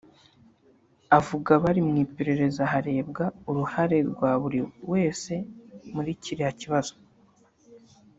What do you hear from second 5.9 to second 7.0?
muri kiriya kibazo